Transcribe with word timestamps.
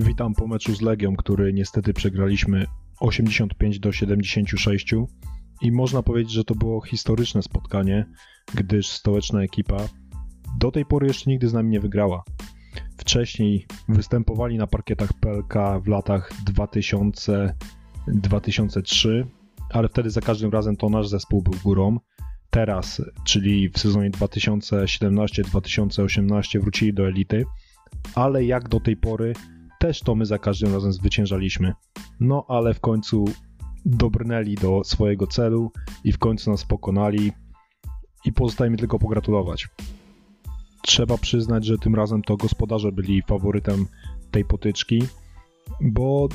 Witam 0.00 0.34
po 0.34 0.46
meczu 0.46 0.74
z 0.74 0.80
Legią, 0.80 1.16
który 1.16 1.52
niestety 1.52 1.94
przegraliśmy 1.94 2.66
85 3.00 3.78
do 3.78 3.92
76 3.92 4.94
i 5.62 5.72
można 5.72 6.02
powiedzieć, 6.02 6.32
że 6.32 6.44
to 6.44 6.54
było 6.54 6.80
historyczne 6.80 7.42
spotkanie, 7.42 8.06
gdyż 8.54 8.88
stołeczna 8.88 9.42
ekipa 9.42 9.76
do 10.58 10.70
tej 10.70 10.84
pory 10.84 11.06
jeszcze 11.06 11.30
nigdy 11.30 11.48
z 11.48 11.52
nami 11.52 11.70
nie 11.70 11.80
wygrała. 11.80 12.22
Wcześniej 12.96 13.66
występowali 13.88 14.58
na 14.58 14.66
parkietach 14.66 15.12
PLK 15.12 15.54
w 15.82 15.88
latach 15.88 16.32
2000-2003, 16.46 19.24
ale 19.70 19.88
wtedy 19.88 20.10
za 20.10 20.20
każdym 20.20 20.50
razem 20.50 20.76
to 20.76 20.88
nasz 20.88 21.08
zespół 21.08 21.42
był 21.42 21.54
górą. 21.64 21.98
Teraz, 22.50 23.02
czyli 23.24 23.68
w 23.68 23.78
sezonie 23.78 24.10
2017-2018 24.10 26.60
wrócili 26.60 26.94
do 26.94 27.08
elity, 27.08 27.44
ale 28.14 28.44
jak 28.44 28.68
do 28.68 28.80
tej 28.80 28.96
pory 28.96 29.32
też 29.78 30.00
to 30.00 30.14
my 30.14 30.26
za 30.26 30.38
każdym 30.38 30.74
razem 30.74 30.92
zwyciężaliśmy. 30.92 31.74
No 32.20 32.44
ale 32.48 32.74
w 32.74 32.80
końcu 32.80 33.24
dobrnęli 33.84 34.54
do 34.54 34.84
swojego 34.84 35.26
celu 35.26 35.72
i 36.04 36.12
w 36.12 36.18
końcu 36.18 36.50
nas 36.50 36.64
pokonali 36.64 37.32
i 38.24 38.32
pozostaje 38.32 38.70
mi 38.70 38.78
tylko 38.78 38.98
pogratulować. 38.98 39.68
Trzeba 40.82 41.18
przyznać, 41.18 41.64
że 41.64 41.78
tym 41.78 41.94
razem 41.94 42.22
to 42.22 42.36
gospodarze 42.36 42.92
byli 42.92 43.22
faworytem 43.22 43.86
tej 44.30 44.44
potyczki, 44.44 45.02
bo 45.80 46.28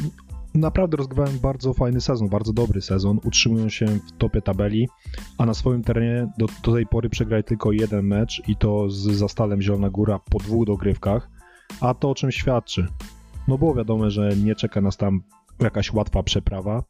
naprawdę 0.53 0.97
rozgrywałem 0.97 1.39
bardzo 1.39 1.73
fajny 1.73 2.02
sezon, 2.02 2.30
bardzo 2.30 2.53
dobry 2.53 2.81
sezon, 2.81 3.19
utrzymują 3.23 3.69
się 3.69 3.85
w 3.85 4.11
topie 4.17 4.41
tabeli, 4.41 4.88
a 5.38 5.45
na 5.45 5.53
swoim 5.53 5.83
terenie 5.83 6.27
do, 6.38 6.45
do 6.63 6.73
tej 6.73 6.88
pory 6.88 7.09
przegrali 7.09 7.44
tylko 7.44 7.71
jeden 7.71 8.05
mecz 8.05 8.41
i 8.47 8.55
to 8.55 8.89
z 8.89 8.95
Zastalem 8.95 9.61
Zielona 9.61 9.89
Góra 9.89 10.19
po 10.19 10.39
dwóch 10.39 10.66
dogrywkach, 10.66 11.30
a 11.81 11.94
to 11.94 12.09
o 12.09 12.16
czym 12.16 12.31
świadczy? 12.31 12.88
No 13.47 13.58
było 13.58 13.75
wiadome, 13.75 14.11
że 14.11 14.30
nie 14.36 14.55
czeka 14.55 14.81
nas 14.81 14.97
tam 14.97 15.22
jakaś 15.59 15.94
łatwa 15.94 16.23
przeprawa 16.23 16.83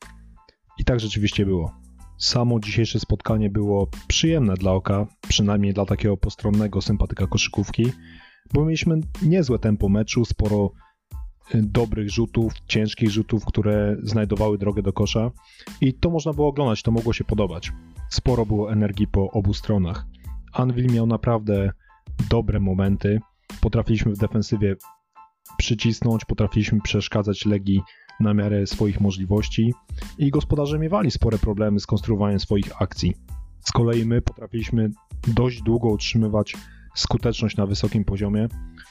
i 0.77 0.85
tak 0.85 0.99
rzeczywiście 0.99 1.45
było. 1.45 1.71
Samo 2.17 2.59
dzisiejsze 2.59 2.99
spotkanie 2.99 3.49
było 3.49 3.87
przyjemne 4.07 4.53
dla 4.53 4.71
oka, 4.71 5.07
przynajmniej 5.27 5.73
dla 5.73 5.85
takiego 5.85 6.17
postronnego 6.17 6.81
sympatyka 6.81 7.27
koszykówki, 7.27 7.91
bo 8.53 8.65
mieliśmy 8.65 8.99
niezłe 9.21 9.59
tempo 9.59 9.89
meczu, 9.89 10.25
sporo 10.25 10.71
y, 11.55 11.61
dobrych 11.63 12.09
rzutów, 12.09 12.53
ciężkich 12.67 13.09
rzutów, 13.09 13.45
które 13.45 13.97
znajdowały 14.03 14.57
drogę 14.57 14.81
do 14.81 14.93
kosza 14.93 15.31
i 15.81 15.93
to 15.93 16.09
można 16.09 16.33
było 16.33 16.47
oglądać, 16.47 16.81
to 16.81 16.91
mogło 16.91 17.13
się 17.13 17.23
podobać. 17.23 17.71
Sporo 18.09 18.45
było 18.45 18.71
energii 18.71 19.07
po 19.07 19.31
obu 19.31 19.53
stronach. 19.53 20.05
Anvil 20.53 20.93
miał 20.93 21.07
naprawdę 21.07 21.71
dobre 22.29 22.59
momenty, 22.59 23.19
potrafiliśmy 23.61 24.11
w 24.13 24.17
defensywie 24.17 24.75
przycisnąć, 25.57 26.25
potrafiliśmy 26.25 26.81
przeszkadzać 26.81 27.45
Legii 27.45 27.81
na 28.19 28.33
miarę 28.33 28.67
swoich 28.67 29.01
możliwości 29.01 29.73
i 30.17 30.31
gospodarze 30.31 30.79
miewali 30.79 31.11
spore 31.11 31.37
problemy 31.37 31.79
z 31.79 31.85
konstruowaniem 31.85 32.39
swoich 32.39 32.81
akcji. 32.81 33.13
Z 33.59 33.71
kolei 33.71 34.05
my 34.05 34.21
potrafiliśmy 34.21 34.91
dość 35.27 35.61
długo 35.61 35.89
utrzymywać 35.89 36.55
skuteczność 36.95 37.57
na 37.57 37.65
wysokim 37.65 38.05
poziomie. 38.05 38.47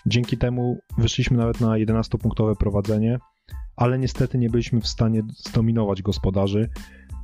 Dzięki 0.06 0.38
temu 0.38 0.78
wyszliśmy 0.98 1.36
nawet 1.36 1.60
na 1.60 1.68
11-punktowe 1.68 2.56
prowadzenie, 2.56 3.18
ale 3.76 3.98
niestety 3.98 4.38
nie 4.38 4.50
byliśmy 4.50 4.80
w 4.80 4.88
stanie 4.88 5.22
zdominować 5.36 6.02
gospodarzy, 6.02 6.68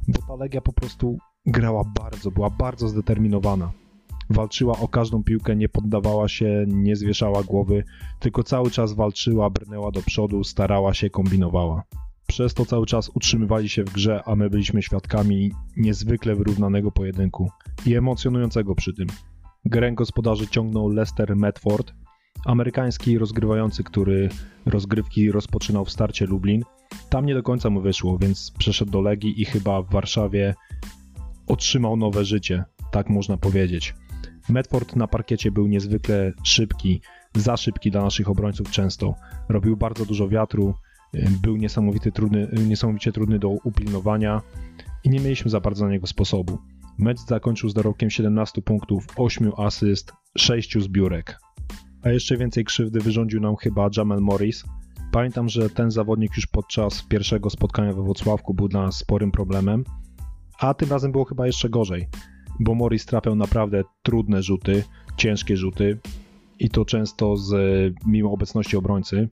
bo 0.08 0.22
ta 0.22 0.34
Legia 0.36 0.60
po 0.60 0.72
prostu 0.72 1.18
grała 1.46 1.84
bardzo, 2.00 2.30
była 2.30 2.50
bardzo 2.50 2.88
zdeterminowana 2.88 3.72
walczyła 4.30 4.78
o 4.78 4.88
każdą 4.88 5.24
piłkę, 5.24 5.56
nie 5.56 5.68
poddawała 5.68 6.28
się, 6.28 6.64
nie 6.68 6.96
zwieszała 6.96 7.42
głowy, 7.42 7.84
tylko 8.20 8.42
cały 8.42 8.70
czas 8.70 8.92
walczyła, 8.92 9.50
brnęła 9.50 9.90
do 9.90 10.02
przodu, 10.02 10.44
starała 10.44 10.94
się, 10.94 11.10
kombinowała. 11.10 11.82
Przez 12.26 12.54
to 12.54 12.66
cały 12.66 12.86
czas 12.86 13.10
utrzymywali 13.14 13.68
się 13.68 13.84
w 13.84 13.92
grze, 13.92 14.22
a 14.26 14.36
my 14.36 14.50
byliśmy 14.50 14.82
świadkami 14.82 15.52
niezwykle 15.76 16.34
wyrównanego 16.34 16.92
pojedynku 16.92 17.50
i 17.86 17.94
emocjonującego 17.94 18.74
przy 18.74 18.94
tym. 18.94 19.06
Grę 19.64 19.92
gospodarzy 19.92 20.46
ciągnął 20.46 20.88
Lester 20.88 21.36
Medford, 21.36 21.92
amerykański 22.44 23.18
rozgrywający, 23.18 23.84
który 23.84 24.28
rozgrywki 24.66 25.32
rozpoczynał 25.32 25.84
w 25.84 25.90
starcie 25.90 26.26
Lublin. 26.26 26.62
Tam 27.10 27.26
nie 27.26 27.34
do 27.34 27.42
końca 27.42 27.70
mu 27.70 27.80
wyszło, 27.80 28.18
więc 28.18 28.52
przeszedł 28.58 28.90
do 28.92 29.00
Legii 29.00 29.42
i 29.42 29.44
chyba 29.44 29.82
w 29.82 29.90
Warszawie 29.90 30.54
otrzymał 31.46 31.96
nowe 31.96 32.24
życie, 32.24 32.64
tak 32.90 33.10
można 33.10 33.36
powiedzieć. 33.36 33.94
Medford 34.48 34.96
na 34.96 35.06
parkiecie 35.06 35.50
był 35.50 35.66
niezwykle 35.66 36.32
szybki, 36.42 37.00
za 37.34 37.56
szybki 37.56 37.90
dla 37.90 38.02
naszych 38.02 38.28
obrońców 38.28 38.70
często. 38.70 39.14
Robił 39.48 39.76
bardzo 39.76 40.06
dużo 40.06 40.28
wiatru, 40.28 40.74
y, 41.14 41.28
był 41.42 41.56
niesamowity, 41.56 42.12
trudny, 42.12 42.48
y, 42.58 42.66
niesamowicie 42.66 43.12
trudny 43.12 43.38
do 43.38 43.48
upilnowania 43.48 44.42
i 45.04 45.10
nie 45.10 45.20
mieliśmy 45.20 45.50
za 45.50 45.60
bardzo 45.60 45.84
na 45.84 45.90
niego 45.90 46.06
sposobu. 46.06 46.58
Mecz 46.98 47.18
zakończył 47.20 47.68
z 47.68 47.74
dorobkiem 47.74 48.10
17 48.10 48.62
punktów, 48.62 49.06
8 49.16 49.52
asyst, 49.56 50.12
6 50.38 50.78
zbiórek. 50.82 51.38
A 52.02 52.10
jeszcze 52.10 52.36
więcej 52.36 52.64
krzywdy 52.64 53.00
wyrządził 53.00 53.40
nam 53.40 53.56
chyba 53.56 53.88
Jamel 53.96 54.20
Morris. 54.20 54.64
Pamiętam, 55.12 55.48
że 55.48 55.70
ten 55.70 55.90
zawodnik 55.90 56.36
już 56.36 56.46
podczas 56.46 57.02
pierwszego 57.02 57.50
spotkania 57.50 57.92
we 57.92 58.02
Wrocławku 58.02 58.54
był 58.54 58.68
dla 58.68 58.82
nas 58.82 58.96
sporym 58.96 59.30
problemem, 59.30 59.84
a 60.58 60.74
tym 60.74 60.90
razem 60.90 61.12
było 61.12 61.24
chyba 61.24 61.46
jeszcze 61.46 61.68
gorzej 61.68 62.08
bo 62.60 62.74
Morris 62.74 63.06
trafiał 63.06 63.34
naprawdę 63.34 63.84
trudne 64.02 64.42
rzuty, 64.42 64.84
ciężkie 65.16 65.56
rzuty 65.56 65.98
i 66.58 66.70
to 66.70 66.84
często 66.84 67.36
z, 67.36 67.54
mimo 68.06 68.32
obecności 68.32 68.76
obrońcy. 68.76 69.28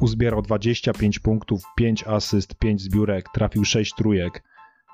Uzbierał 0.00 0.42
25 0.42 1.18
punktów, 1.18 1.62
5 1.76 2.04
asyst, 2.06 2.54
5 2.54 2.82
zbiórek, 2.82 3.28
trafił 3.34 3.64
6 3.64 3.94
trójek. 3.94 4.42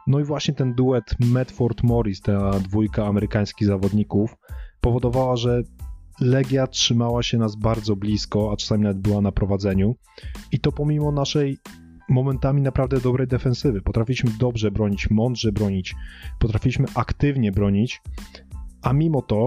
No 0.07 0.21
i 0.21 0.25
właśnie 0.25 0.55
ten 0.55 0.75
duet 0.75 1.15
Medford-Morris, 1.21 2.21
ta 2.21 2.51
dwójka 2.51 3.07
amerykańskich 3.07 3.69
zawodników, 3.69 4.37
powodowała, 4.81 5.37
że 5.37 5.63
Legia 6.21 6.67
trzymała 6.67 7.23
się 7.23 7.39
nas 7.39 7.57
bardzo 7.57 7.97
blisko, 7.97 8.53
a 8.53 8.57
czasami 8.57 8.83
nawet 8.83 8.99
była 8.99 9.21
na 9.21 9.33
prowadzeniu. 9.33 9.97
I 10.53 10.61
to 10.61 10.73
pomimo 10.73 11.13
naszej 11.13 11.59
momentami 12.13 12.63
naprawdę 12.63 13.01
dobrej 13.01 13.27
defensywy. 13.27 13.83
Potrafiliśmy 13.83 14.31
dobrze 14.39 14.71
bronić, 14.71 15.11
mądrze 15.11 15.53
bronić, 15.53 15.95
potrafiliśmy 16.39 16.87
aktywnie 16.95 17.53
bronić, 17.53 18.01
a 18.83 18.93
mimo 18.93 19.23
to 19.23 19.47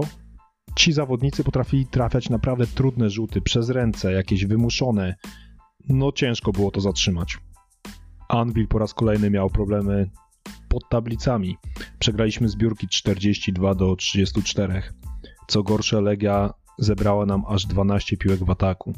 ci 0.76 0.92
zawodnicy 0.92 1.44
potrafili 1.44 1.86
trafiać 1.86 2.30
naprawdę 2.30 2.66
trudne 2.66 3.10
rzuty 3.10 3.40
przez 3.40 3.70
ręce, 3.70 4.12
jakieś 4.12 4.46
wymuszone. 4.46 5.14
No 5.88 6.12
ciężko 6.12 6.52
było 6.52 6.70
to 6.70 6.80
zatrzymać. 6.80 7.38
Anvil 8.28 8.68
po 8.68 8.78
raz 8.78 8.94
kolejny 8.94 9.30
miał 9.30 9.50
problemy 9.50 10.10
pod 10.68 10.88
tablicami. 10.88 11.56
Przegraliśmy 11.98 12.48
zbiórki 12.48 12.88
42 12.88 13.74
do 13.74 13.96
34. 13.96 14.82
Co 15.48 15.62
gorsze, 15.62 16.00
Legia 16.00 16.50
zebrała 16.78 17.26
nam 17.26 17.42
aż 17.48 17.66
12 17.66 18.16
piłek 18.16 18.44
w 18.44 18.50
ataku 18.50 18.92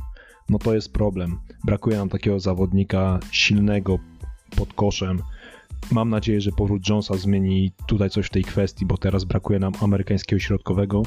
no 0.48 0.58
to 0.58 0.74
jest 0.74 0.92
problem. 0.92 1.38
Brakuje 1.64 1.96
nam 1.96 2.08
takiego 2.08 2.40
zawodnika 2.40 3.20
silnego 3.30 3.98
pod 4.56 4.72
koszem. 4.72 5.22
Mam 5.92 6.10
nadzieję, 6.10 6.40
że 6.40 6.52
powrót 6.52 6.88
Jonesa 6.88 7.16
zmieni 7.16 7.72
tutaj 7.86 8.10
coś 8.10 8.26
w 8.26 8.30
tej 8.30 8.44
kwestii, 8.44 8.86
bo 8.86 8.96
teraz 8.96 9.24
brakuje 9.24 9.58
nam 9.58 9.72
amerykańskiego 9.80 10.40
środkowego. 10.40 11.02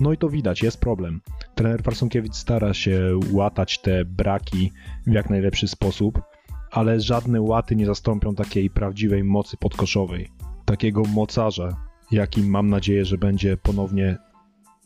No 0.00 0.12
i 0.12 0.16
to 0.16 0.28
widać, 0.28 0.62
jest 0.62 0.80
problem. 0.80 1.20
Trener 1.54 1.82
Farsonkiewicz 1.82 2.34
stara 2.34 2.74
się 2.74 3.20
łatać 3.32 3.78
te 3.78 4.04
braki 4.04 4.72
w 5.06 5.12
jak 5.12 5.30
najlepszy 5.30 5.68
sposób, 5.68 6.22
ale 6.70 7.00
żadne 7.00 7.40
łaty 7.40 7.76
nie 7.76 7.86
zastąpią 7.86 8.34
takiej 8.34 8.70
prawdziwej 8.70 9.24
mocy 9.24 9.56
podkoszowej. 9.56 10.28
Takiego 10.64 11.02
mocarza, 11.02 11.76
jakim 12.10 12.50
mam 12.50 12.68
nadzieję, 12.68 13.04
że 13.04 13.18
będzie 13.18 13.56
ponownie 13.56 14.16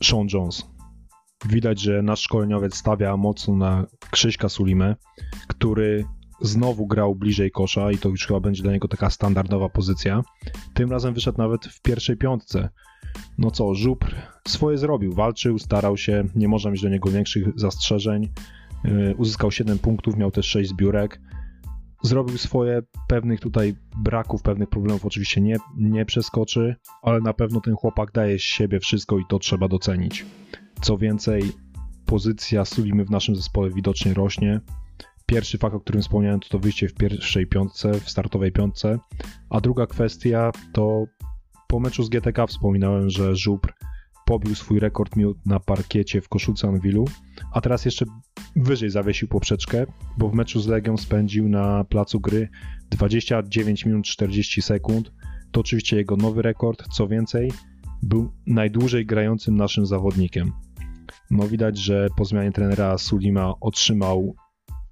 Sean 0.03 0.27
Jones. 0.33 0.78
Widać, 1.45 1.81
że 1.81 2.01
nasz 2.01 2.21
szkoleniowiec 2.21 2.75
stawia 2.75 3.17
mocno 3.17 3.55
na 3.55 3.85
Krzyśka 4.11 4.49
Sulimę, 4.49 4.95
który 5.47 6.05
znowu 6.41 6.87
grał 6.87 7.15
bliżej 7.15 7.51
kosza 7.51 7.91
i 7.91 7.97
to 7.97 8.09
już 8.09 8.27
chyba 8.27 8.39
będzie 8.39 8.63
dla 8.63 8.71
niego 8.71 8.87
taka 8.87 9.09
standardowa 9.09 9.69
pozycja. 9.69 10.21
Tym 10.73 10.91
razem 10.91 11.13
wyszedł 11.13 11.37
nawet 11.37 11.65
w 11.65 11.81
pierwszej 11.81 12.17
piątce. 12.17 12.69
No 13.37 13.51
co, 13.51 13.75
Żupr 13.75 14.15
swoje 14.47 14.77
zrobił, 14.77 15.13
walczył, 15.13 15.59
starał 15.59 15.97
się, 15.97 16.23
nie 16.35 16.47
można 16.47 16.71
mieć 16.71 16.81
do 16.81 16.89
niego 16.89 17.09
większych 17.09 17.47
zastrzeżeń. 17.55 18.29
Yy, 18.83 19.15
uzyskał 19.17 19.51
7 19.51 19.79
punktów, 19.79 20.17
miał 20.17 20.31
też 20.31 20.45
6 20.45 20.69
zbiórek. 20.69 21.21
Zrobił 22.03 22.37
swoje, 22.37 22.81
pewnych 23.07 23.39
tutaj 23.39 23.75
braków, 23.97 24.41
pewnych 24.41 24.69
problemów 24.69 25.05
oczywiście 25.05 25.41
nie, 25.41 25.57
nie 25.77 26.05
przeskoczy, 26.05 26.75
ale 27.01 27.19
na 27.19 27.33
pewno 27.33 27.61
ten 27.61 27.75
chłopak 27.75 28.11
daje 28.11 28.39
z 28.39 28.41
siebie 28.41 28.79
wszystko 28.79 29.19
i 29.19 29.23
to 29.29 29.39
trzeba 29.39 29.67
docenić. 29.67 30.25
Co 30.81 30.97
więcej, 30.97 31.43
pozycja 32.05 32.65
Sulimy 32.65 33.05
w 33.05 33.11
naszym 33.11 33.35
zespole 33.35 33.69
widocznie 33.69 34.13
rośnie. 34.13 34.61
Pierwszy 35.25 35.57
fakt, 35.57 35.75
o 35.75 35.79
którym 35.79 36.01
wspomniałem, 36.01 36.39
to 36.39 36.49
to 36.49 36.59
wyjście 36.59 36.87
w 36.87 36.93
pierwszej 36.93 37.47
piątce, 37.47 37.93
w 37.93 38.09
startowej 38.09 38.51
piątce. 38.51 38.99
A 39.49 39.61
druga 39.61 39.87
kwestia 39.87 40.51
to 40.73 41.05
po 41.67 41.79
meczu 41.79 42.03
z 42.03 42.09
GTK 42.09 42.47
wspominałem, 42.47 43.09
że 43.09 43.35
Żupr 43.35 43.73
pobił 44.25 44.55
swój 44.55 44.79
rekord 44.79 45.15
minut 45.15 45.45
na 45.45 45.59
parkiecie 45.59 46.21
w 46.21 46.29
koszulce 46.29 46.67
Anwilu, 46.67 47.05
a 47.53 47.61
teraz 47.61 47.85
jeszcze 47.85 48.05
wyżej 48.55 48.89
zawiesił 48.89 49.27
poprzeczkę, 49.27 49.85
bo 50.17 50.29
w 50.29 50.33
meczu 50.33 50.59
z 50.59 50.67
Legią 50.67 50.97
spędził 50.97 51.49
na 51.49 51.83
placu 51.83 52.19
gry 52.19 52.49
29 52.89 53.85
minut 53.85 54.05
40 54.05 54.61
sekund. 54.61 55.11
To 55.51 55.59
oczywiście 55.59 55.97
jego 55.97 56.15
nowy 56.15 56.41
rekord, 56.41 56.83
co 56.91 57.07
więcej, 57.07 57.51
był 58.03 58.31
najdłużej 58.47 59.05
grającym 59.05 59.55
naszym 59.55 59.85
zawodnikiem. 59.85 60.51
No 61.31 61.47
widać, 61.47 61.77
że 61.77 62.07
po 62.17 62.25
zmianie 62.25 62.51
trenera 62.51 62.97
Sulima 62.97 63.53
otrzymał 63.61 64.35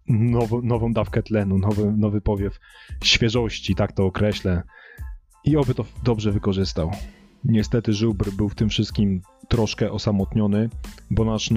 nowo, 0.08 0.62
nową 0.62 0.94
dawkę 0.94 1.24
tlenu, 1.24 1.58
nowy, 1.58 1.94
nowy 1.98 2.22
powiew 2.22 2.60
świeżości, 3.04 3.76
tak 3.76 3.92
to 3.92 4.06
określę. 4.06 4.64
I 5.44 5.58
oby 5.58 5.74
to 5.74 5.86
dobrze 6.04 6.32
wykorzystał. 6.32 6.92
Niestety 7.44 7.94
Żubr 7.94 8.32
był 8.32 8.50
w 8.50 8.56
tym 8.56 8.70
wszystkim 8.70 9.22
troszkę 9.48 9.92
osamotniony, 9.92 10.70
bo 11.12 11.26
nasz 11.26 11.52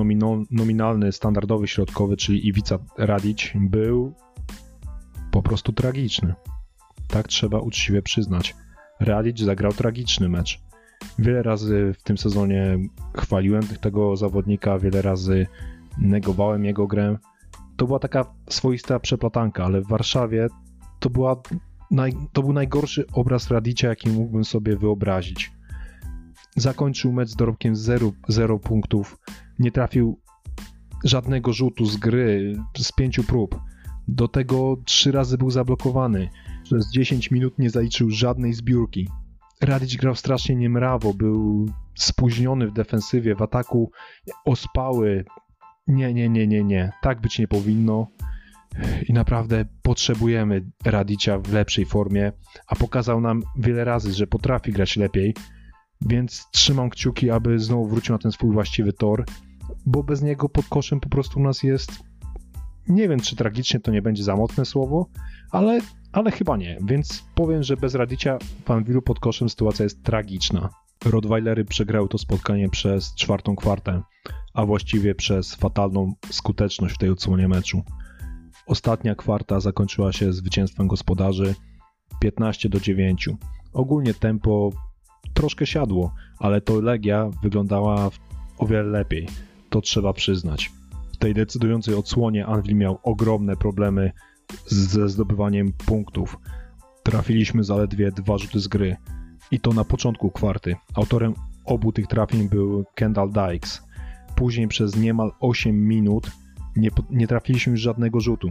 nominalny, 0.50 1.12
standardowy 1.12 1.68
środkowy, 1.68 2.16
czyli 2.16 2.48
Iwica 2.48 2.78
Radić, 2.98 3.54
był 3.60 4.14
po 5.30 5.42
prostu 5.42 5.72
tragiczny. 5.72 6.34
Tak 7.08 7.28
trzeba 7.28 7.58
uczciwie 7.58 8.02
przyznać. 8.02 8.56
Radić 9.00 9.40
zagrał 9.40 9.72
tragiczny 9.72 10.28
mecz. 10.28 10.60
Wiele 11.18 11.42
razy 11.42 11.92
w 11.98 12.02
tym 12.02 12.18
sezonie 12.18 12.78
chwaliłem 13.16 13.62
tego 13.62 14.16
zawodnika, 14.16 14.78
wiele 14.78 15.02
razy 15.02 15.46
negowałem 15.98 16.64
jego 16.64 16.86
grę. 16.86 17.18
To 17.76 17.86
była 17.86 17.98
taka 17.98 18.34
swoista 18.48 19.00
przeplatanka, 19.00 19.64
ale 19.64 19.80
w 19.80 19.88
Warszawie 19.88 20.48
to, 21.00 21.10
była 21.10 21.42
naj, 21.90 22.12
to 22.32 22.42
był 22.42 22.52
najgorszy 22.52 23.04
obraz 23.12 23.50
Radicia, 23.50 23.88
jaki 23.88 24.10
mógłbym 24.10 24.44
sobie 24.44 24.76
wyobrazić. 24.76 25.52
Zakończył 26.56 27.12
mecz 27.12 27.28
z 27.28 27.36
dorobkiem 27.36 27.76
0, 27.76 28.12
0 28.28 28.58
punktów, 28.58 29.18
nie 29.58 29.72
trafił 29.72 30.20
żadnego 31.04 31.52
rzutu 31.52 31.86
z 31.86 31.96
gry 31.96 32.56
z 32.78 32.92
pięciu 32.92 33.24
prób. 33.24 33.60
Do 34.08 34.28
tego 34.28 34.76
trzy 34.84 35.12
razy 35.12 35.38
był 35.38 35.50
zablokowany. 35.50 36.28
Przez 36.64 36.90
10 36.90 37.30
minut 37.30 37.58
nie 37.58 37.70
zaliczył 37.70 38.10
żadnej 38.10 38.52
zbiórki. 38.52 39.08
Radić 39.60 39.96
grał 39.96 40.14
strasznie 40.14 40.56
niemrawo, 40.56 41.14
był 41.14 41.66
spóźniony 41.94 42.66
w 42.66 42.72
defensywie, 42.72 43.34
w 43.34 43.42
ataku 43.42 43.90
ospały. 44.44 45.24
Nie, 45.86 46.14
nie, 46.14 46.28
nie, 46.28 46.46
nie, 46.46 46.64
nie. 46.64 46.92
Tak 47.02 47.20
być 47.20 47.38
nie 47.38 47.48
powinno. 47.48 48.06
I 49.08 49.12
naprawdę 49.12 49.64
potrzebujemy 49.82 50.64
Radicia 50.84 51.38
w 51.38 51.52
lepszej 51.52 51.84
formie, 51.86 52.32
a 52.66 52.76
pokazał 52.76 53.20
nam 53.20 53.42
wiele 53.56 53.84
razy, 53.84 54.12
że 54.12 54.26
potrafi 54.26 54.72
grać 54.72 54.96
lepiej. 54.96 55.34
Więc 56.00 56.48
trzymam 56.52 56.90
kciuki, 56.90 57.30
aby 57.30 57.58
znowu 57.58 57.86
wrócił 57.86 58.14
na 58.14 58.18
ten 58.18 58.32
swój 58.32 58.52
właściwy 58.52 58.92
tor, 58.92 59.24
bo 59.86 60.02
bez 60.02 60.22
niego 60.22 60.48
pod 60.48 60.66
koszem 60.66 61.00
po 61.00 61.08
prostu 61.08 61.40
u 61.40 61.42
nas 61.42 61.62
jest. 61.62 61.92
Nie 62.88 63.08
wiem, 63.08 63.20
czy 63.20 63.36
tragicznie 63.36 63.80
to 63.80 63.90
nie 63.90 64.02
będzie 64.02 64.24
za 64.24 64.36
mocne 64.36 64.64
słowo, 64.64 65.06
ale 65.50 65.80
ale 66.12 66.30
chyba 66.30 66.56
nie, 66.56 66.78
więc 66.82 67.24
powiem, 67.34 67.62
że 67.62 67.76
bez 67.76 67.94
Radicia 67.94 68.38
w 68.64 68.70
Anwilu 68.70 69.02
pod 69.02 69.20
koszem 69.20 69.48
sytuacja 69.48 69.82
jest 69.82 70.02
tragiczna. 70.02 70.68
Rottweilery 71.04 71.64
przegrały 71.64 72.08
to 72.08 72.18
spotkanie 72.18 72.68
przez 72.68 73.14
czwartą 73.14 73.56
kwartę, 73.56 74.02
a 74.54 74.66
właściwie 74.66 75.14
przez 75.14 75.54
fatalną 75.54 76.14
skuteczność 76.30 76.94
w 76.94 76.98
tej 76.98 77.10
odsłonie 77.10 77.48
meczu. 77.48 77.82
Ostatnia 78.66 79.14
kwarta 79.14 79.60
zakończyła 79.60 80.12
się 80.12 80.32
zwycięstwem 80.32 80.88
gospodarzy 80.88 81.54
15 82.20 82.68
do 82.68 82.80
9. 82.80 83.28
Ogólnie 83.72 84.14
tempo 84.14 84.70
troszkę 85.34 85.66
siadło, 85.66 86.14
ale 86.38 86.60
to 86.60 86.80
Legia 86.80 87.30
wyglądała 87.42 88.10
o 88.58 88.66
wiele 88.66 88.82
lepiej. 88.82 89.28
To 89.70 89.80
trzeba 89.80 90.12
przyznać. 90.12 90.72
W 91.12 91.16
tej 91.16 91.34
decydującej 91.34 91.94
odsłonie 91.94 92.46
Anvil 92.46 92.76
miał 92.76 92.98
ogromne 93.02 93.56
problemy 93.56 94.12
ze 94.66 95.08
zdobywaniem 95.08 95.72
punktów. 95.72 96.38
Trafiliśmy 97.02 97.64
zaledwie 97.64 98.12
dwa 98.12 98.38
rzuty 98.38 98.60
z 98.60 98.68
gry 98.68 98.96
i 99.50 99.60
to 99.60 99.72
na 99.72 99.84
początku 99.84 100.30
kwarty. 100.30 100.76
Autorem 100.94 101.34
obu 101.64 101.92
tych 101.92 102.06
trafień 102.06 102.48
był 102.48 102.84
Kendall 102.94 103.30
Dykes. 103.30 103.82
Później 104.36 104.68
przez 104.68 104.96
niemal 104.96 105.32
8 105.40 105.88
minut 105.88 106.30
nie, 106.76 106.90
nie 107.10 107.26
trafiliśmy 107.26 107.70
już 107.70 107.80
żadnego 107.80 108.20
rzutu. 108.20 108.50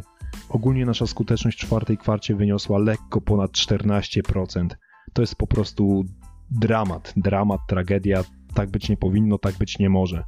Ogólnie 0.49 0.85
nasza 0.85 1.07
skuteczność 1.07 1.57
w 1.57 1.61
czwartej 1.61 1.97
kwarcie 1.97 2.35
wyniosła 2.35 2.77
lekko 2.79 3.21
ponad 3.21 3.51
14%. 3.51 4.67
To 5.13 5.21
jest 5.21 5.35
po 5.35 5.47
prostu 5.47 6.05
dramat, 6.51 7.13
dramat, 7.17 7.59
tragedia. 7.67 8.23
Tak 8.53 8.71
być 8.71 8.89
nie 8.89 8.97
powinno, 8.97 9.37
tak 9.37 9.57
być 9.57 9.79
nie 9.79 9.89
może. 9.89 10.23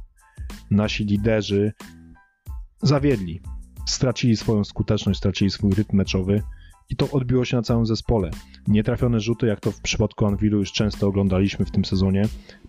Nasi 0.70 1.04
liderzy 1.04 1.72
zawiedli 2.82 3.42
stracili 3.86 4.36
swoją 4.36 4.64
skuteczność, 4.64 5.18
stracili 5.18 5.50
swój 5.50 5.72
rytm 5.72 5.96
meczowy 5.96 6.42
i 6.90 6.96
to 6.96 7.10
odbiło 7.10 7.44
się 7.44 7.56
na 7.56 7.62
całym 7.62 7.86
zespole. 7.86 8.30
Nietrafione 8.68 9.20
rzuty, 9.20 9.46
jak 9.46 9.60
to 9.60 9.70
w 9.70 9.80
przypadku 9.80 10.26
Anwilu 10.26 10.58
już 10.58 10.72
często 10.72 11.08
oglądaliśmy 11.08 11.64
w 11.64 11.70
tym 11.70 11.84
sezonie, 11.84 12.22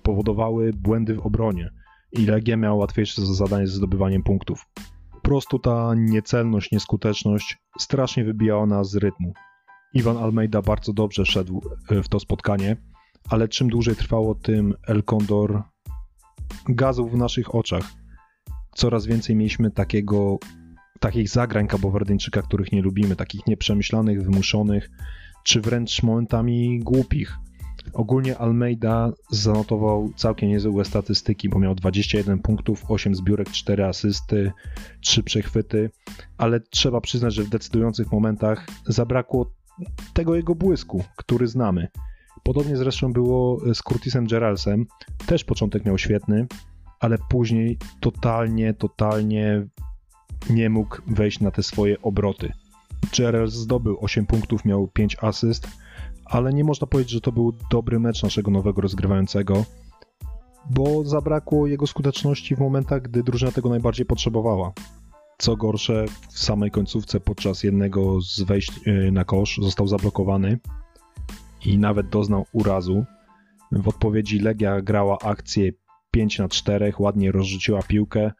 powodowały 0.04 0.74
błędy 0.74 1.15
w 1.15 1.25
obronie 1.25 1.69
i 2.12 2.25
Legia 2.25 2.57
miała 2.57 2.75
łatwiejsze 2.75 3.25
zadanie 3.25 3.68
ze 3.68 3.74
zdobywaniem 3.74 4.24
punktów. 4.24 4.65
Po 5.12 5.19
prostu 5.21 5.60
ta 5.60 5.94
niecelność, 5.95 6.71
nieskuteczność 6.71 7.57
strasznie 7.80 8.24
wybijała 8.24 8.66
nas 8.66 8.89
z 8.89 8.95
rytmu. 8.95 9.33
Iwan 9.94 10.18
Almeida 10.18 10.62
bardzo 10.62 10.94
dobrze 10.94 11.25
szedł 11.25 11.62
e, 11.89 12.04
w 12.04 12.07
to 12.07 12.19
spotkanie, 12.19 12.77
ale 13.30 13.48
czym 13.48 13.69
dłużej 13.69 13.95
trwało, 13.95 14.36
tym 14.36 14.74
El 14.88 15.04
Condor 15.04 15.63
gazł 16.69 17.09
w 17.09 17.18
naszych 17.18 17.56
oczach. 17.56 17.83
Coraz 18.75 19.06
więcej 19.06 19.36
mieliśmy 19.36 19.71
takiego 19.71 20.38
takich 21.03 21.29
zagrań 21.29 21.67
kabowerdyńczyka, 21.67 22.41
których 22.41 22.71
nie 22.71 22.81
lubimy, 22.81 23.15
takich 23.15 23.47
nieprzemyślanych, 23.47 24.23
wymuszonych, 24.23 24.89
czy 25.44 25.61
wręcz 25.61 26.03
momentami 26.03 26.79
głupich. 26.79 27.38
Ogólnie 27.94 28.38
Almeida 28.38 29.11
zanotował 29.31 30.09
całkiem 30.15 30.50
niezłe 30.50 30.85
statystyki, 30.85 31.50
bo 31.50 31.59
miał 31.59 31.75
21 31.75 32.39
punktów, 32.39 32.85
8 32.88 33.15
zbiórek, 33.15 33.50
4 33.51 33.85
asysty, 33.85 34.51
3 35.01 35.23
przechwyty, 35.23 35.89
ale 36.38 36.59
trzeba 36.59 37.01
przyznać, 37.01 37.33
że 37.33 37.44
w 37.44 37.49
decydujących 37.49 38.11
momentach 38.11 38.67
zabrakło 38.85 39.51
tego 40.13 40.35
jego 40.35 40.56
błysku, 40.56 41.03
który 41.17 41.47
znamy. 41.47 41.88
Podobnie 42.44 42.77
zresztą 42.77 43.13
było 43.13 43.59
z 43.73 43.81
Curtisem 43.81 44.27
Geralsem. 44.27 44.85
Też 45.25 45.44
początek 45.44 45.85
miał 45.85 45.97
świetny, 45.97 46.47
ale 46.99 47.17
później 47.29 47.77
totalnie, 47.99 48.73
totalnie 48.73 49.68
nie 50.50 50.69
mógł 50.69 50.97
wejść 51.07 51.40
na 51.40 51.52
te 51.52 51.64
swoje 51.64 52.02
obroty. 52.02 52.52
Gerald 53.18 53.52
zdobył 53.52 53.97
8 54.02 54.26
punktów, 54.26 54.66
miał 54.66 54.88
5 54.88 55.18
asyst, 55.21 55.68
ale 56.26 56.54
nie 56.54 56.64
można 56.64 56.88
powiedzieć, 56.88 57.12
że 57.12 57.21
to 57.21 57.31
był 57.31 57.54
dobry 57.71 58.00
mecz 58.00 58.23
naszego 58.23 58.52
nowego 58.52 58.81
rozgrywającego, 58.81 59.66
bo 60.69 61.04
zabrakło 61.06 61.68
jego 61.68 61.88
skuteczności 61.88 62.56
w 62.56 62.59
momentach, 62.59 63.02
gdy 63.02 63.23
drużyna 63.23 63.52
tego 63.52 63.69
najbardziej 63.69 64.06
potrzebowała. 64.06 64.73
Co 65.38 65.57
gorsze, 65.57 66.06
w 66.30 66.40
samej 66.40 66.71
końcówce 66.71 67.19
podczas 67.19 67.64
jednego 67.64 68.21
z 68.21 68.42
wejść 68.42 68.71
y, 68.88 69.12
na 69.12 69.26
kosz 69.26 69.59
został 69.62 69.88
zablokowany 69.88 70.59
i 71.66 71.78
nawet 71.78 72.09
doznał 72.09 72.45
urazu. 72.54 73.06
W 73.71 73.88
odpowiedzi 73.88 74.40
Legia 74.40 74.81
grała 74.81 75.18
akcję 75.19 75.71
5 76.12 76.40
na 76.40 76.50
4, 76.50 76.94
ładnie 77.00 77.31
rozrzuciła 77.31 77.83
piłkę 77.83 78.31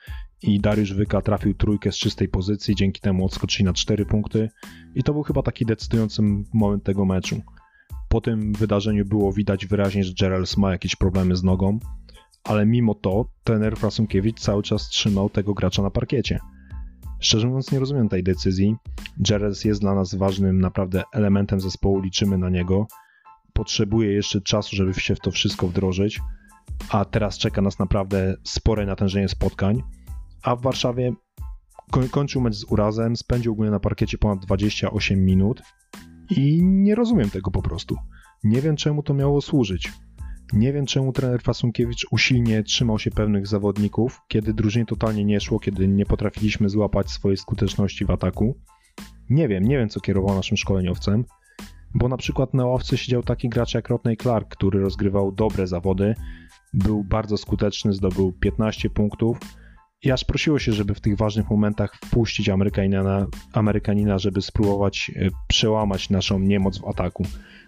i 0.43 0.59
Dariusz 0.59 0.93
Wyka 0.93 1.21
trafił 1.21 1.53
trójkę 1.53 1.91
z 1.91 1.95
czystej 1.95 2.27
pozycji, 2.27 2.75
dzięki 2.75 3.01
temu 3.01 3.25
odskoczyli 3.25 3.65
na 3.65 3.73
4 3.73 4.05
punkty 4.05 4.50
i 4.95 5.03
to 5.03 5.13
był 5.13 5.23
chyba 5.23 5.41
taki 5.41 5.65
decydujący 5.65 6.21
moment 6.53 6.83
tego 6.83 7.05
meczu. 7.05 7.41
Po 8.09 8.21
tym 8.21 8.53
wydarzeniu 8.53 9.05
było 9.05 9.33
widać 9.33 9.65
wyraźnie, 9.65 10.03
że 10.03 10.13
Gerals 10.19 10.57
ma 10.57 10.71
jakieś 10.71 10.95
problemy 10.95 11.35
z 11.35 11.43
nogą, 11.43 11.79
ale 12.43 12.65
mimo 12.65 12.95
to 12.95 13.25
trener 13.43 13.77
Frasunkiewicz 13.77 14.39
cały 14.39 14.63
czas 14.63 14.89
trzymał 14.89 15.29
tego 15.29 15.53
gracza 15.53 15.81
na 15.81 15.89
parkiecie. 15.89 16.39
Szczerze 17.19 17.47
mówiąc 17.47 17.71
nie 17.71 17.79
rozumiem 17.79 18.09
tej 18.09 18.23
decyzji. 18.23 18.75
Gerals 19.17 19.65
jest 19.65 19.81
dla 19.81 19.95
nas 19.95 20.15
ważnym 20.15 20.62
naprawdę 20.62 21.03
elementem 21.13 21.59
zespołu, 21.59 22.01
liczymy 22.01 22.38
na 22.38 22.50
niego. 22.50 22.88
Potrzebuje 23.53 24.12
jeszcze 24.12 24.41
czasu, 24.41 24.75
żeby 24.75 24.93
się 24.93 25.15
w 25.15 25.19
to 25.19 25.31
wszystko 25.31 25.67
wdrożyć, 25.67 26.19
a 26.89 27.05
teraz 27.05 27.38
czeka 27.38 27.62
nas 27.62 27.79
naprawdę 27.79 28.35
spore 28.43 28.85
natężenie 28.85 29.29
spotkań 29.29 29.83
a 30.43 30.55
w 30.55 30.62
Warszawie 30.62 31.13
kończył 32.12 32.41
mecz 32.41 32.55
z 32.55 32.63
urazem, 32.63 33.15
spędził 33.15 33.51
ogólnie 33.51 33.71
na 33.71 33.79
parkiecie 33.79 34.17
ponad 34.17 34.39
28 34.39 35.25
minut 35.25 35.62
i 36.29 36.63
nie 36.63 36.95
rozumiem 36.95 37.29
tego 37.29 37.51
po 37.51 37.62
prostu. 37.62 37.95
Nie 38.43 38.62
wiem, 38.62 38.75
czemu 38.75 39.03
to 39.03 39.13
miało 39.13 39.41
służyć. 39.41 39.91
Nie 40.53 40.73
wiem, 40.73 40.85
czemu 40.85 41.13
trener 41.13 41.41
Fasunkiewicz 41.41 42.05
usilnie 42.12 42.63
trzymał 42.63 43.00
się 43.00 43.12
pewnych 43.12 43.47
zawodników, 43.47 44.21
kiedy 44.27 44.53
drużynie 44.53 44.85
totalnie 44.85 45.25
nie 45.25 45.39
szło, 45.39 45.59
kiedy 45.59 45.88
nie 45.88 46.05
potrafiliśmy 46.05 46.69
złapać 46.69 47.09
swojej 47.09 47.38
skuteczności 47.38 48.05
w 48.05 48.12
ataku. 48.12 48.57
Nie 49.29 49.47
wiem, 49.47 49.63
nie 49.63 49.77
wiem, 49.77 49.89
co 49.89 50.00
kierował 50.00 50.35
naszym 50.35 50.57
szkoleniowcem, 50.57 51.25
bo 51.95 52.07
na 52.07 52.17
przykład 52.17 52.53
na 52.53 52.65
ławce 52.65 52.97
siedział 52.97 53.23
taki 53.23 53.50
gracz 53.50 53.73
jak 53.73 53.89
Rodney 53.89 54.17
Clark, 54.17 54.50
który 54.50 54.79
rozgrywał 54.79 55.31
dobre 55.31 55.67
zawody, 55.67 56.15
był 56.73 57.03
bardzo 57.03 57.38
skuteczny, 57.38 57.93
zdobył 57.93 58.31
15 58.31 58.89
punktów 58.89 59.38
i 60.03 60.12
aż 60.12 60.24
prosiło 60.24 60.60
się, 60.60 60.72
żeby 60.72 60.93
w 60.93 61.01
tych 61.01 61.17
ważnych 61.17 61.50
momentach 61.50 61.95
wpuścić 61.95 62.50
Amerykanina, 62.50 63.27
Amerykanina 63.53 64.19
żeby 64.19 64.41
spróbować 64.41 65.12
e, 65.15 65.29
przełamać 65.48 66.10
naszą 66.10 66.39
niemoc 66.39 66.79
w 66.79 66.88
ataku. 66.88 67.24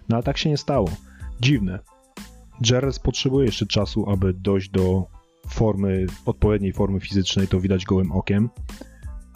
No 0.09 0.15
ale 0.15 0.23
tak 0.23 0.37
się 0.37 0.49
nie 0.49 0.57
stało. 0.57 0.89
Dziwne. 1.41 1.79
Jerez 2.69 2.99
potrzebuje 2.99 3.45
jeszcze 3.45 3.65
czasu, 3.65 4.09
aby 4.09 4.33
dojść 4.33 4.69
do 4.69 5.05
formy, 5.49 6.05
odpowiedniej 6.25 6.73
formy 6.73 6.99
fizycznej, 6.99 7.47
to 7.47 7.59
widać 7.59 7.85
gołym 7.85 8.11
okiem. 8.11 8.49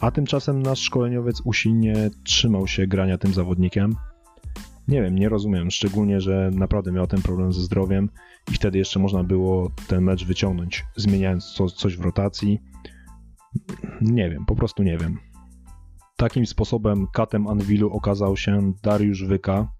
A 0.00 0.10
tymczasem 0.10 0.62
nasz 0.62 0.80
szkoleniowiec 0.80 1.40
usilnie 1.44 2.10
trzymał 2.24 2.66
się 2.66 2.86
grania 2.86 3.18
tym 3.18 3.34
zawodnikiem. 3.34 3.96
Nie 4.88 5.02
wiem, 5.02 5.18
nie 5.18 5.28
rozumiem, 5.28 5.70
szczególnie, 5.70 6.20
że 6.20 6.50
naprawdę 6.54 6.92
miał 6.92 7.06
ten 7.06 7.22
problem 7.22 7.52
ze 7.52 7.60
zdrowiem 7.60 8.08
i 8.50 8.54
wtedy 8.54 8.78
jeszcze 8.78 8.98
można 8.98 9.24
było 9.24 9.70
ten 9.86 10.04
mecz 10.04 10.24
wyciągnąć, 10.24 10.84
zmieniając 10.96 11.44
co, 11.44 11.66
coś 11.66 11.96
w 11.96 12.00
rotacji. 12.00 12.60
Nie 14.00 14.30
wiem, 14.30 14.46
po 14.46 14.56
prostu 14.56 14.82
nie 14.82 14.98
wiem. 14.98 15.18
Takim 16.16 16.46
sposobem 16.46 17.06
katem 17.12 17.46
Anwilu 17.46 17.90
okazał 17.90 18.36
się 18.36 18.72
Dariusz 18.82 19.24
Wyka. 19.24 19.72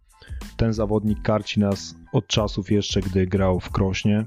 Ten 0.56 0.72
zawodnik 0.72 1.22
karci 1.22 1.60
nas 1.60 1.94
od 2.12 2.26
czasów 2.26 2.70
jeszcze, 2.70 3.00
gdy 3.00 3.26
grał 3.26 3.60
w 3.60 3.70
Krośnie 3.70 4.26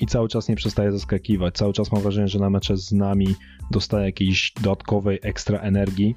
i 0.00 0.06
cały 0.06 0.28
czas 0.28 0.48
nie 0.48 0.56
przestaje 0.56 0.92
zaskakiwać. 0.92 1.54
Cały 1.54 1.72
czas 1.72 1.92
mam 1.92 2.02
wrażenie, 2.02 2.28
że 2.28 2.38
na 2.38 2.50
mecze 2.50 2.76
z 2.76 2.92
nami 2.92 3.34
dostaje 3.70 4.06
jakiejś 4.06 4.52
dodatkowej 4.62 5.18
ekstra 5.22 5.58
energii. 5.58 6.16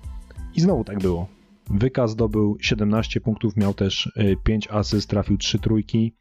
I 0.55 0.61
znowu 0.61 0.83
tak 0.83 0.99
było. 0.99 1.27
Wykaz 1.69 2.11
zdobył 2.11 2.57
17 2.61 3.21
punktów, 3.21 3.57
miał 3.57 3.73
też 3.73 4.11
5 4.43 4.67
y, 4.67 4.71
asyst, 4.71 5.09
trafił 5.09 5.37
3 5.37 5.59
trójki 5.59 6.15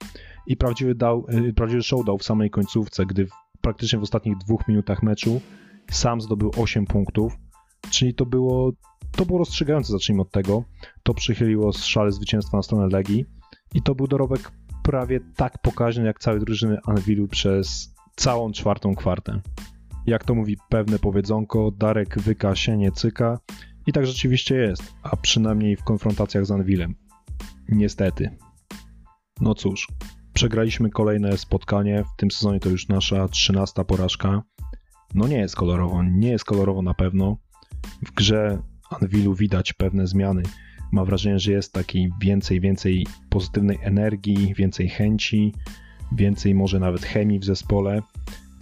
i 0.46 0.56
prawdziwy, 0.56 0.94
dał, 0.94 1.26
y, 1.48 1.52
prawdziwy 1.52 1.82
show 1.82 2.04
dał 2.04 2.18
w 2.18 2.24
samej 2.24 2.50
końcówce, 2.50 3.06
gdy 3.06 3.26
praktycznie 3.60 3.98
w 3.98 4.02
ostatnich 4.02 4.36
dwóch 4.38 4.68
minutach 4.68 5.02
meczu 5.02 5.40
sam 5.90 6.20
zdobył 6.20 6.50
8 6.56 6.86
punktów, 6.86 7.36
czyli 7.90 8.14
to 8.14 8.26
było, 8.26 8.72
to 9.16 9.26
było 9.26 9.38
rozstrzygające, 9.38 9.92
zacznijmy 9.92 10.22
od 10.22 10.30
tego. 10.30 10.64
To 11.02 11.14
przychyliło 11.14 11.72
szale 11.72 12.12
zwycięstwa 12.12 12.56
na 12.56 12.62
stronę 12.62 12.86
Legii 12.86 13.24
i 13.74 13.82
to 13.82 13.94
był 13.94 14.06
dorobek 14.06 14.52
prawie 14.82 15.20
tak 15.36 15.58
pokaźny 15.62 16.04
jak 16.04 16.18
całe 16.18 16.40
drużyny 16.40 16.78
Anwilu 16.86 17.28
przez 17.28 17.94
całą 18.16 18.52
czwartą 18.52 18.94
kwartę. 18.94 19.40
Jak 20.06 20.24
to 20.24 20.34
mówi 20.34 20.56
pewne 20.68 20.98
powiedzonko, 20.98 21.70
Darek 21.70 22.18
wyka 22.18 22.56
się 22.56 22.76
nie 22.76 22.92
cyka 22.92 23.38
i 23.86 23.92
tak 23.92 24.06
rzeczywiście 24.06 24.56
jest, 24.56 24.94
a 25.02 25.16
przynajmniej 25.16 25.76
w 25.76 25.84
konfrontacjach 25.84 26.46
z 26.46 26.50
Anwilem. 26.50 26.94
Niestety. 27.68 28.38
No 29.40 29.54
cóż, 29.54 29.88
przegraliśmy 30.32 30.90
kolejne 30.90 31.38
spotkanie, 31.38 32.04
w 32.14 32.16
tym 32.16 32.30
sezonie 32.30 32.60
to 32.60 32.68
już 32.68 32.88
nasza 32.88 33.28
trzynasta 33.28 33.84
porażka. 33.84 34.42
No 35.14 35.28
nie 35.28 35.38
jest 35.38 35.56
kolorowo, 35.56 36.02
nie 36.02 36.30
jest 36.30 36.44
kolorowo 36.44 36.82
na 36.82 36.94
pewno. 36.94 37.36
W 38.06 38.12
grze 38.12 38.58
Anwilu 38.90 39.34
widać 39.34 39.72
pewne 39.72 40.06
zmiany. 40.06 40.42
Ma 40.92 41.04
wrażenie, 41.04 41.38
że 41.38 41.52
jest 41.52 41.72
taki 41.72 42.10
więcej, 42.20 42.60
więcej 42.60 43.06
pozytywnej 43.30 43.78
energii, 43.82 44.54
więcej 44.54 44.88
chęci, 44.88 45.54
więcej 46.12 46.54
może 46.54 46.80
nawet 46.80 47.04
chemii 47.04 47.38
w 47.38 47.44
zespole. 47.44 48.02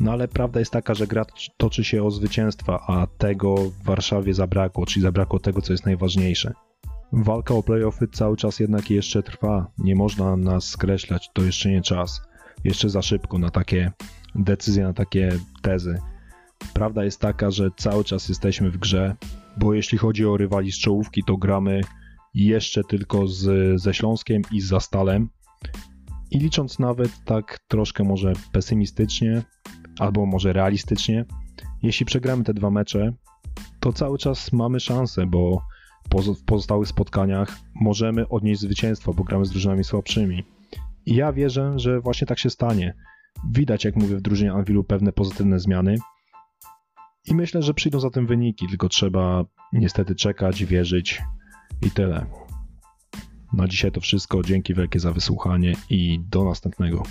No 0.00 0.12
ale 0.12 0.28
prawda 0.28 0.60
jest 0.60 0.72
taka, 0.72 0.94
że 0.94 1.06
gra 1.06 1.24
toczy 1.56 1.84
się 1.84 2.02
o 2.02 2.10
zwycięstwa, 2.10 2.84
a 2.86 3.06
tego 3.06 3.54
w 3.54 3.84
Warszawie 3.84 4.34
zabrakło, 4.34 4.86
czyli 4.86 5.02
zabrakło 5.02 5.38
tego, 5.38 5.62
co 5.62 5.72
jest 5.72 5.86
najważniejsze. 5.86 6.52
Walka 7.12 7.54
o 7.54 7.62
playoffy 7.62 8.08
cały 8.08 8.36
czas 8.36 8.60
jednak 8.60 8.90
jeszcze 8.90 9.22
trwa. 9.22 9.72
Nie 9.78 9.94
można 9.94 10.36
nas 10.36 10.64
skreślać, 10.64 11.30
to 11.32 11.42
jeszcze 11.42 11.70
nie 11.70 11.82
czas. 11.82 12.22
Jeszcze 12.64 12.90
za 12.90 13.02
szybko 13.02 13.38
na 13.38 13.50
takie 13.50 13.92
decyzje, 14.34 14.84
na 14.84 14.92
takie 14.92 15.38
tezy. 15.62 15.98
Prawda 16.74 17.04
jest 17.04 17.20
taka, 17.20 17.50
że 17.50 17.70
cały 17.76 18.04
czas 18.04 18.28
jesteśmy 18.28 18.70
w 18.70 18.78
grze, 18.78 19.16
bo 19.56 19.74
jeśli 19.74 19.98
chodzi 19.98 20.26
o 20.26 20.36
rywali 20.36 20.72
z 20.72 20.78
czołówki, 20.78 21.22
to 21.26 21.36
gramy 21.36 21.80
jeszcze 22.34 22.84
tylko 22.84 23.26
z, 23.26 23.80
ze 23.80 23.94
Śląskiem 23.94 24.42
i 24.52 24.60
z 24.60 24.66
Zastalem. 24.66 25.28
I 26.30 26.38
licząc 26.38 26.78
nawet 26.78 27.24
tak 27.24 27.58
troszkę 27.68 28.04
może 28.04 28.32
pesymistycznie, 28.52 29.42
albo 29.98 30.26
może 30.26 30.52
realistycznie, 30.52 31.24
jeśli 31.82 32.06
przegramy 32.06 32.44
te 32.44 32.54
dwa 32.54 32.70
mecze, 32.70 33.12
to 33.80 33.92
cały 33.92 34.18
czas 34.18 34.52
mamy 34.52 34.80
szansę, 34.80 35.26
bo 35.26 35.62
w 36.10 36.44
pozostałych 36.44 36.88
spotkaniach 36.88 37.58
możemy 37.74 38.28
odnieść 38.28 38.60
zwycięstwo, 38.60 39.14
bo 39.14 39.24
gramy 39.24 39.44
z 39.44 39.50
drużynami 39.50 39.84
słabszymi. 39.84 40.44
I 41.06 41.14
ja 41.14 41.32
wierzę, 41.32 41.72
że 41.76 42.00
właśnie 42.00 42.26
tak 42.26 42.38
się 42.38 42.50
stanie. 42.50 42.94
Widać, 43.50 43.84
jak 43.84 43.96
mówię, 43.96 44.16
w 44.16 44.20
drużynie 44.20 44.52
Anwilu 44.52 44.84
pewne 44.84 45.12
pozytywne 45.12 45.60
zmiany. 45.60 45.96
I 47.26 47.34
myślę, 47.34 47.62
że 47.62 47.74
przyjdą 47.74 48.00
za 48.00 48.10
tym 48.10 48.26
wyniki, 48.26 48.68
tylko 48.68 48.88
trzeba 48.88 49.44
niestety 49.72 50.14
czekać, 50.14 50.64
wierzyć 50.64 51.22
i 51.86 51.90
tyle. 51.90 52.26
Na 53.52 53.68
dzisiaj 53.68 53.92
to 53.92 54.00
wszystko. 54.00 54.42
Dzięki 54.42 54.74
wielkie 54.74 55.00
za 55.00 55.12
wysłuchanie 55.12 55.72
i 55.90 56.20
do 56.30 56.44
następnego. 56.44 57.02